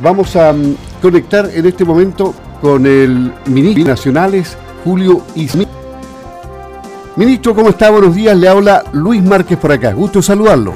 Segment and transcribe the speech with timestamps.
[0.00, 5.66] Vamos a mm, conectar en este momento con el ministro de Nacionales, Julio Ismi.
[7.16, 7.90] Ministro, ¿cómo está?
[7.90, 8.36] Buenos días.
[8.36, 9.94] Le habla Luis Márquez por acá.
[9.94, 10.74] Gusto saludarlo.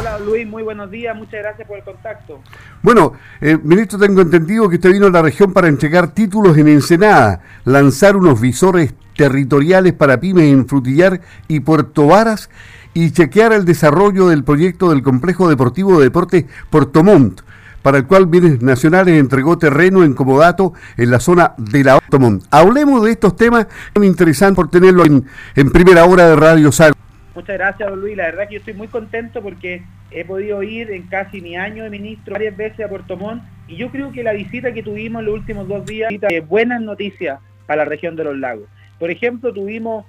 [0.00, 1.16] Hola Luis, muy buenos días.
[1.16, 2.40] Muchas gracias por el contacto.
[2.82, 6.66] Bueno, eh, ministro, tengo entendido que usted vino a la región para entregar títulos en
[6.66, 12.50] Ensenada, lanzar unos visores territoriales para pymes en Frutillar y Puerto Varas
[12.92, 17.42] y chequear el desarrollo del proyecto del complejo deportivo de deportes Puerto Montt
[17.88, 22.44] para el cual Bienes Nacionales entregó terreno en comodato en la zona de la Automont.
[22.50, 26.92] Hablemos de estos temas, es interesante por tenerlo en, primera hora de Radio Sal.
[27.34, 28.14] Muchas gracias, Luis.
[28.14, 31.84] La verdad que yo estoy muy contento porque he podido ir en casi mi año
[31.84, 35.20] de ministro varias veces a Puerto Montt y yo creo que la visita que tuvimos
[35.20, 38.68] en los últimos dos días es buenas noticias para la región de los lagos.
[38.98, 40.04] Por ejemplo, tuvimos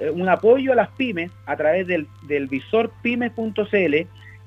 [0.00, 3.94] eh, un apoyo a las pymes a través del, del visor pymes.cl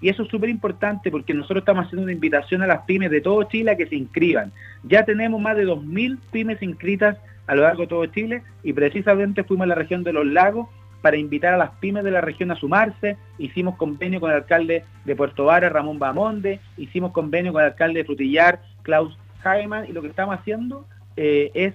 [0.00, 3.20] Y eso es súper importante porque nosotros estamos haciendo una invitación a las pymes de
[3.20, 4.52] todo Chile a que se inscriban.
[4.82, 9.44] Ya tenemos más de 2.000 pymes inscritas a lo largo de todo Chile y precisamente
[9.44, 10.68] fuimos a la región de los lagos
[11.00, 13.18] para invitar a las pymes de la región a sumarse.
[13.38, 18.00] Hicimos convenio con el alcalde de Puerto Vara, Ramón Bamonde, hicimos convenio con el alcalde
[18.00, 20.86] de Frutillar, Klaus Heimann, y lo que estamos haciendo
[21.16, 21.74] eh, es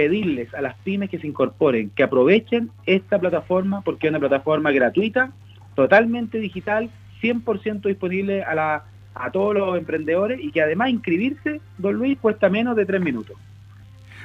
[0.00, 4.70] pedirles a las pymes que se incorporen, que aprovechen esta plataforma porque es una plataforma
[4.70, 5.30] gratuita,
[5.74, 6.88] totalmente digital,
[7.20, 8.84] 100% disponible a, la,
[9.14, 13.36] a todos los emprendedores y que además inscribirse, don Luis, cuesta menos de tres minutos.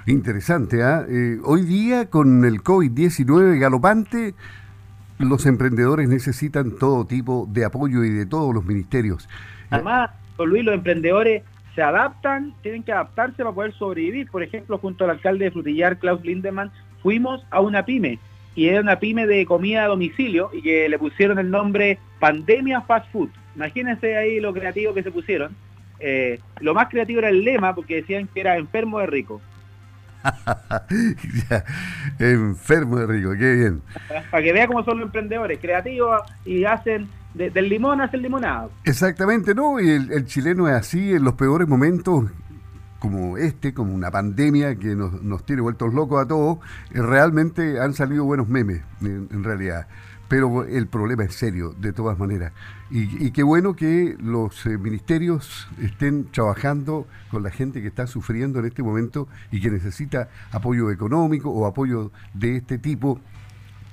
[0.06, 1.06] Interesante, ¿ah?
[1.10, 1.40] ¿eh?
[1.44, 4.34] hoy día con el COVID-19 galopante,
[5.20, 9.28] los emprendedores necesitan todo tipo de apoyo y de todos los ministerios.
[9.72, 11.44] Además, don Luis, los emprendedores
[11.76, 14.32] se adaptan, tienen que adaptarse para poder sobrevivir.
[14.32, 16.72] Por ejemplo, junto al alcalde de Frutillar, Klaus Lindemann,
[17.04, 18.18] fuimos a una pyme
[18.56, 22.82] y era una pyme de comida a domicilio y que le pusieron el nombre Pandemia
[22.82, 23.30] Fast Food.
[23.56, 25.56] Imagínense ahí lo creativo que se pusieron.
[26.00, 29.42] Eh, lo más creativo era el lema porque decían que era enfermo de rico.
[32.20, 33.82] enfermo de rico, qué bien.
[34.32, 38.72] Para que vea cómo son los emprendedores, creativos y hacen del limón hace el limonado.
[38.84, 39.80] Exactamente, ¿no?
[39.80, 42.26] Y el, chileno es así en los peores momentos
[43.00, 46.58] como este, como una pandemia que nos, nos tiene vueltos locos a todos,
[46.92, 49.88] eh, realmente han salido buenos memes, en, realidad.
[50.28, 52.52] Pero el problema es serio, de todas maneras.
[52.90, 58.58] Y, qué bueno que los eh, ministerios estén trabajando con la gente que está sufriendo
[58.60, 63.20] en este momento y que necesita apoyo económico o apoyo de este tipo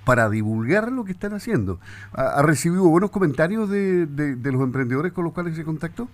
[0.05, 1.79] para divulgar lo que están haciendo.
[2.13, 6.09] ¿Ha, recibido buenos comentarios de, de, los emprendedores con los cuales se contactó?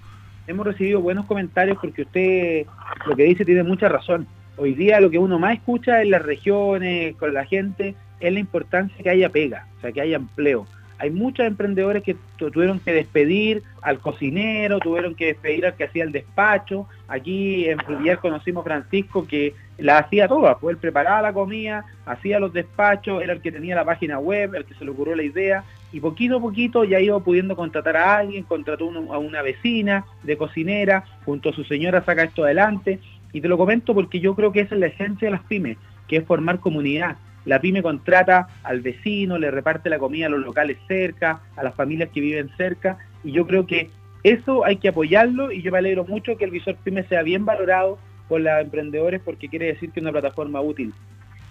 [0.47, 2.67] Hemos recibido buenos comentarios porque usted
[3.07, 4.27] lo que dice tiene mucha razón.
[4.57, 8.41] Hoy día lo que uno más escucha en las regiones, con la gente, es la
[8.41, 10.67] importancia que haya pega, o sea, que haya empleo.
[10.99, 16.03] Hay muchos emprendedores que tuvieron que despedir al cocinero, tuvieron que despedir al que hacía
[16.03, 16.89] el despacho.
[17.07, 21.85] Aquí en Frutillar conocimos a Francisco que la hacía toda, pues él preparaba la comida,
[22.05, 25.15] hacía los despachos, era el que tenía la página web, el que se le ocurrió
[25.15, 29.41] la idea, y poquito a poquito ya iba pudiendo contratar a alguien, contrató a una
[29.41, 32.99] vecina de cocinera, junto a su señora saca esto adelante,
[33.33, 35.77] y te lo comento porque yo creo que esa es la esencia de las pymes,
[36.09, 37.17] que es formar comunidad.
[37.45, 41.75] La pyme contrata al vecino, le reparte la comida a los locales cerca, a las
[41.75, 43.91] familias que viven cerca, y yo creo que
[44.23, 47.45] eso hay que apoyarlo y yo me alegro mucho que el visor pyme sea bien
[47.45, 47.99] valorado
[48.29, 50.93] por los emprendedores porque quiere decir que es una plataforma útil.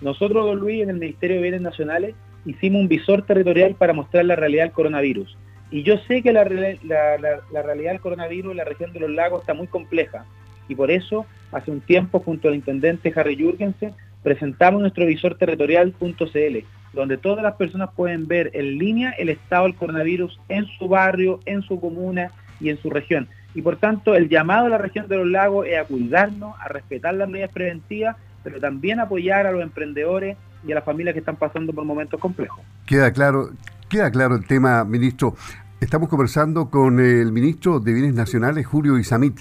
[0.02, 2.14] Nosotros, don Luis, en el Ministerio de Bienes Nacionales
[2.46, 5.38] hicimos un visor territorial para mostrar la realidad del coronavirus.
[5.72, 9.54] Y yo sé que la, realidad del coronavirus en la región de los lagos está
[9.54, 10.26] muy compleja.
[10.70, 13.94] Y por eso, hace un tiempo, junto al intendente Harry Jürgensen,
[14.28, 16.58] presentamos nuestro visor territorial.cl,
[16.92, 21.40] donde todas las personas pueden ver en línea el estado del coronavirus en su barrio,
[21.46, 23.30] en su comuna y en su región.
[23.56, 26.68] Y por tanto, el llamado a la región de los lagos es a cuidarnos, a
[26.68, 30.36] respetar las medidas preventivas, pero también apoyar a los emprendedores
[30.68, 32.60] y a las familias que están pasando por momentos complejos.
[32.86, 33.52] Queda claro,
[33.88, 35.36] queda claro el tema, ministro.
[35.80, 39.40] Estamos conversando con el ministro de Bienes Nacionales, Julio Isamit.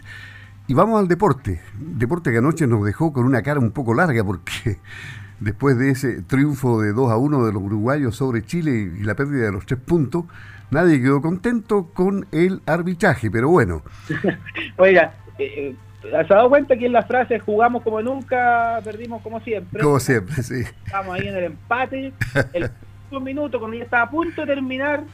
[0.68, 1.60] Y vamos al deporte.
[1.78, 4.78] Deporte que anoche nos dejó con una cara un poco larga porque
[5.40, 9.14] después de ese triunfo de 2 a 1 de los uruguayos sobre Chile y la
[9.14, 10.24] pérdida de los tres puntos,
[10.70, 13.82] nadie quedó contento con el arbitraje, pero bueno.
[14.76, 19.40] Oiga, eh, ¿se ha dado cuenta que en la frase jugamos como nunca, perdimos como
[19.40, 19.82] siempre?
[19.82, 20.64] Como siempre, sí.
[20.84, 22.12] Estamos ahí en el empate,
[22.52, 22.62] el
[23.04, 25.04] último minuto, cuando ya estaba a punto de terminar,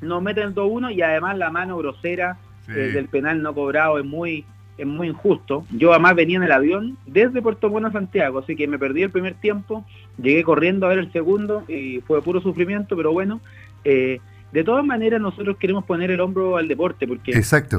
[0.00, 2.36] nos meten 2-1 y además la mano grosera
[2.66, 4.44] eh, del penal no cobrado es muy
[4.78, 5.64] es muy injusto.
[5.70, 9.02] Yo además venía en el avión desde Puerto Bueno a Santiago, así que me perdí
[9.02, 9.84] el primer tiempo,
[10.20, 13.40] llegué corriendo a ver el segundo y fue puro sufrimiento, pero bueno,
[13.84, 14.20] eh,
[14.52, 17.78] de todas maneras nosotros queremos poner el hombro al deporte, porque Exacto.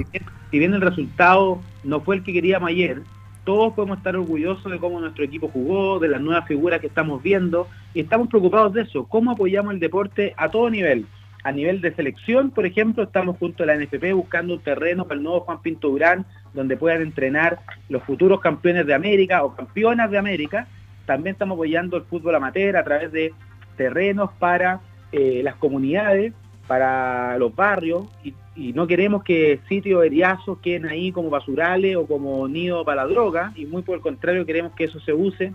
[0.52, 3.02] Si, bien, el resultado no fue el que queríamos ayer,
[3.44, 7.22] todos podemos estar orgullosos de cómo nuestro equipo jugó, de las nuevas figuras que estamos
[7.22, 11.06] viendo, y estamos preocupados de eso, cómo apoyamos el deporte a todo nivel
[11.44, 15.18] a nivel de selección, por ejemplo, estamos junto a la NFP buscando un terreno para
[15.18, 17.60] el nuevo Juan Pinto Durán, donde puedan entrenar
[17.90, 20.68] los futuros campeones de América o campeonas de América.
[21.06, 23.34] También estamos apoyando el fútbol amateur a través de
[23.76, 26.34] terrenos para eh, las comunidades,
[26.68, 32.48] para los barrios, y, no queremos que sitios eriazos queden ahí como basurales o como
[32.48, 35.54] nido para la droga, y muy por el contrario queremos que eso se use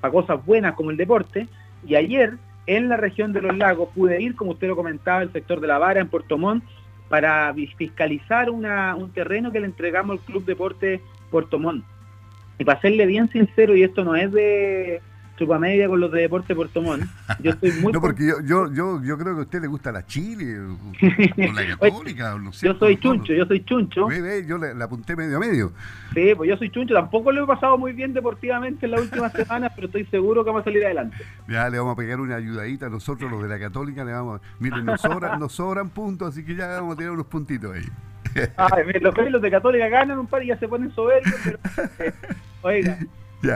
[0.00, 1.46] para cosas buenas como el deporte.
[1.86, 5.32] Y ayer en la región de los lagos pude ir, como usted lo comentaba, el
[5.32, 6.64] sector de la Vara, en Puerto Montt,
[7.10, 11.84] para fiscalizar una, un terreno que le entregamos al Club Deporte Puerto Montt.
[12.56, 15.02] Y para serle bien sincero, y esto no es de,
[15.46, 17.04] media con los de Deporte Puerto Montt.
[17.40, 17.92] Yo estoy muy.
[17.92, 20.76] no, porque yo, yo, yo, yo, creo que a usted le gusta la Chile, o
[21.52, 24.08] la Católica, no sé, Yo soy chuncho, yo soy chuncho.
[24.46, 25.72] yo le, apunté medio a medio.
[26.14, 26.94] Sí, pues yo soy chuncho.
[26.94, 30.50] Tampoco lo he pasado muy bien deportivamente en las últimas semanas, pero estoy seguro que
[30.50, 31.16] vamos a salir adelante.
[31.48, 34.04] Ya le vamos a pegar una ayudadita a nosotros, los de la Católica.
[34.04, 37.26] Le vamos Miren, nos sobran, nos sobran puntos, así que ya vamos a tener unos
[37.26, 37.84] puntitos ahí.
[38.56, 41.58] Ay, los, los de Católica ganan un par y ya se ponen soberbios, pero.
[41.98, 42.12] Eh,
[42.62, 42.98] oiga,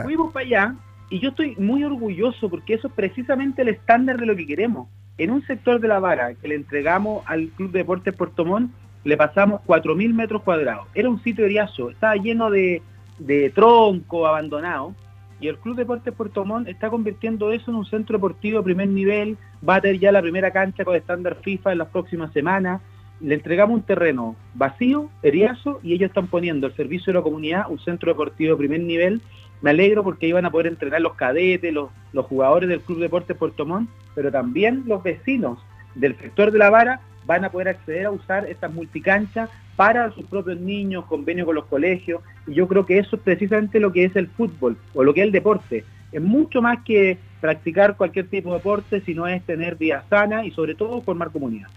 [0.03, 0.75] fuimos para allá
[1.09, 4.87] y yo estoy muy orgulloso porque eso es precisamente el estándar de lo que queremos.
[5.17, 8.71] En un sector de la vara que le entregamos al Club de Deportes Puerto Montt,
[9.03, 10.87] le pasamos 4.000 metros cuadrados.
[10.93, 12.81] Era un sitio eriazo, estaba lleno de,
[13.19, 14.93] de tronco abandonado.
[15.39, 18.63] Y el Club de Deportes Puerto Montt está convirtiendo eso en un centro deportivo de
[18.63, 19.37] primer nivel.
[19.67, 22.81] Va a tener ya la primera cancha con estándar FIFA en las próximas semanas.
[23.21, 27.69] Le entregamos un terreno vacío, eriazo, y ellos están poniendo al servicio de la comunidad
[27.69, 29.21] un centro deportivo de primer nivel
[29.65, 31.89] me alegro porque iban a poder entrenar los cadetes, los,
[32.27, 35.57] jugadores del Club Deportes Puerto Montt, pero también los vecinos
[35.95, 40.23] del sector de la vara van a poder acceder a usar estas multicanchas para sus
[40.25, 44.03] propios niños, convenio con los colegios, y yo creo que eso es precisamente lo que
[44.03, 45.83] es el fútbol o lo que es el deporte.
[46.11, 50.51] Es mucho más que practicar cualquier tipo de deporte, sino es tener vida sana y
[50.51, 51.69] sobre todo formar comunidad.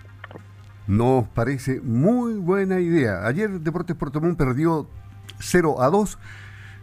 [0.87, 3.27] Nos parece muy buena idea.
[3.27, 4.87] Ayer Deportes Puerto Montt perdió
[5.39, 6.19] 0 a 2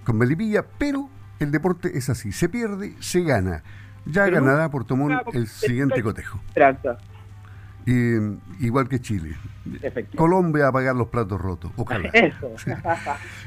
[0.06, 1.10] con Melipilla, pero
[1.40, 3.64] el deporte es así, se pierde, se gana.
[4.06, 6.40] Ya ganará Puerto Montt el siguiente cotejo.
[7.88, 8.16] Y,
[8.66, 9.36] igual que Chile.
[10.16, 11.72] Colombia a pagar los platos rotos.
[11.76, 12.10] Ojalá.
[12.14, 12.52] Eso.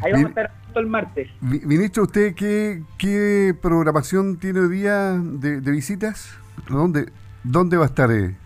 [0.03, 1.29] Ahí vamos a estar el martes.
[1.41, 6.37] Ministro, ¿usted qué, qué programación tiene hoy día de, visitas?
[6.69, 7.11] ¿Dónde,
[7.43, 8.11] ¿Dónde va a estar?
[8.11, 8.37] Eh?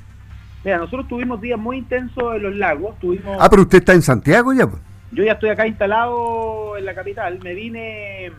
[0.64, 2.98] Mira, nosotros tuvimos días muy intensos en los lagos.
[2.98, 3.36] Tuvimos...
[3.40, 4.68] Ah, pero usted está en Santiago ya.
[5.12, 8.32] Yo ya estoy acá instalado en la capital, me vine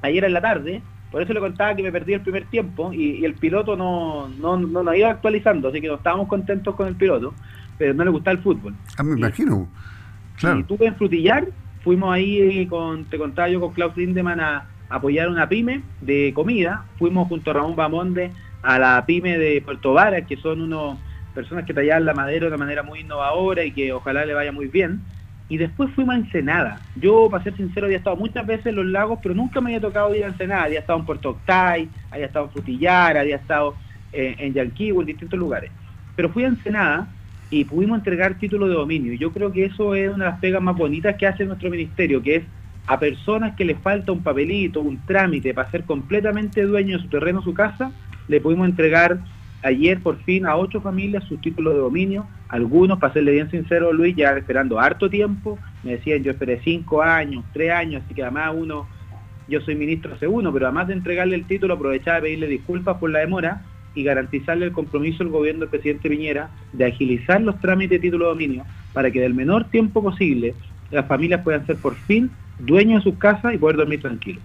[0.00, 3.24] ayer en la tarde, por eso le contaba que me perdí el primer tiempo y,
[3.24, 6.94] el piloto no, no, no, nos iba actualizando, así que no estábamos contentos con el
[6.94, 7.34] piloto,
[7.76, 8.74] pero no le gustaba el fútbol.
[8.96, 9.68] Ah, me imagino.
[10.36, 10.60] Claro.
[10.60, 11.48] Y tuve en Frutillar,
[11.82, 16.84] fuimos ahí, con, te contaba yo con Klaus Lindemann a, apoyar una pyme de comida,
[16.98, 18.30] fuimos junto a Ramón Bamonde
[18.62, 20.96] a la pyme de Puerto Varas, que son unos
[21.34, 24.50] personas que tallaban la madera de una manera muy innovadora y que ojalá le vaya
[24.50, 25.02] muy bien
[25.48, 26.80] y después fuimos a Ensenada.
[26.96, 29.80] Yo, para ser sincero, había estado muchas veces en los lagos, pero nunca me había
[29.80, 30.64] tocado ir a Ensenada.
[30.64, 33.74] Había estado en Puerto Octay, había estado en Frutillar, había estado
[34.12, 35.70] eh, en Yanquihue, en distintos lugares.
[36.16, 37.08] Pero fui a Ensenada
[37.50, 39.14] y pudimos entregar título de dominio.
[39.14, 41.70] Y yo creo que eso es una de las pegas más bonitas que hace nuestro
[41.70, 42.44] ministerio, que es
[42.86, 47.08] a personas que les falta un papelito, un trámite para ser completamente dueño de su
[47.08, 47.92] terreno, su casa,
[48.28, 49.18] le pudimos entregar
[49.62, 53.92] ayer por fin a ocho familias su título de dominio, algunos, para serle bien sincero
[53.92, 58.22] Luis, ya esperando harto tiempo, me decían yo esperé cinco años, tres años, así que
[58.22, 58.86] además uno,
[59.48, 62.98] yo soy ministro hace uno, pero además de entregarle el título aprovechaba de pedirle disculpas
[62.98, 63.62] por la demora
[63.94, 68.26] y garantizarle el compromiso del gobierno del presidente Piñera de agilizar los trámites de título
[68.26, 70.54] de dominio para que del menor tiempo posible
[70.90, 74.42] las familias puedan ser por fin dueños de sus casas y poder dormir tranquilos.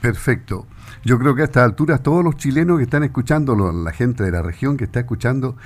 [0.00, 0.66] Perfecto.
[1.04, 4.30] Yo creo que a estas alturas todos los chilenos que están escuchando, la gente de
[4.30, 5.56] la región que está escuchando,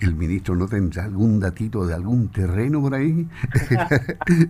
[0.00, 3.26] el ministro no tendrá algún datito de algún terreno por ahí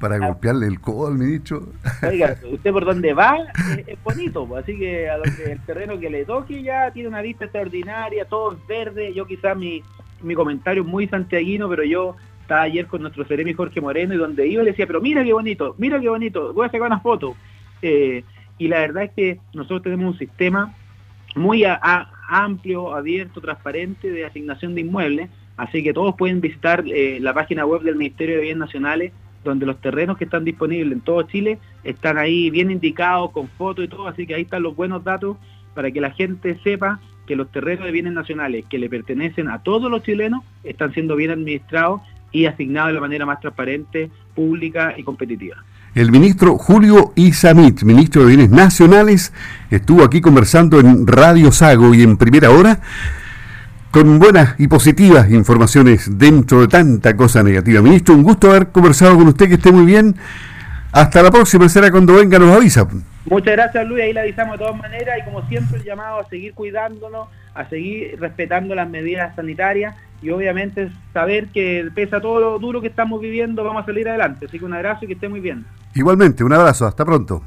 [0.00, 1.68] para, golpearle el codo al ministro.
[2.08, 3.36] Oiga, usted por donde va
[3.86, 7.44] es, bonito, pues, así que a el terreno que le toque ya tiene una vista
[7.44, 9.12] extraordinaria, todo es verde.
[9.14, 9.82] Yo quizás mi,
[10.22, 14.18] mi comentario es muy santiaguino, pero yo estaba ayer con nuestro Ceremi Jorge Moreno y
[14.18, 17.00] donde iba le decía, pero mira qué bonito, mira qué bonito, voy a sacar una
[17.00, 17.36] foto.
[17.82, 18.24] Eh,
[18.58, 20.74] y la verdad es que nosotros tenemos un sistema
[21.34, 21.64] muy
[22.28, 27.66] amplio, abierto, transparente de asignación de inmuebles, así que todos pueden visitar eh, la página
[27.66, 29.12] web del Ministerio de Bienes Nacionales,
[29.44, 33.84] donde los terrenos que están disponibles en todo Chile están ahí bien indicados, con fotos
[33.84, 35.36] y todo, así que ahí están los buenos datos
[35.74, 39.62] para que la gente sepa que los terrenos de bienes nacionales que le pertenecen a
[39.62, 44.94] todos los chilenos están siendo bien administrados y asignados de la manera más transparente, pública
[44.96, 45.64] y competitiva.
[45.94, 49.34] El ministro Julio Isamit, ministro de Bienes Nacionales,
[49.70, 52.80] estuvo aquí conversando en Radio Sago y en primera hora
[53.90, 57.82] con buenas y positivas informaciones dentro de tanta cosa negativa.
[57.82, 60.16] Ministro, un gusto haber conversado con usted, que esté muy bien.
[60.92, 62.88] Hasta la próxima, será cuando venga, nos avisa.
[63.26, 64.02] Muchas gracias, Luis.
[64.02, 67.68] Ahí le avisamos de todas maneras y como siempre el llamado a seguir cuidándonos, a
[67.68, 72.86] seguir respetando las medidas sanitarias y obviamente saber que pese a todo lo duro que
[72.86, 74.46] estamos viviendo vamos a salir adelante.
[74.46, 75.64] Así que un abrazo y que esté muy bien.
[75.94, 76.86] Igualmente, un abrazo.
[76.86, 77.42] Hasta pronto.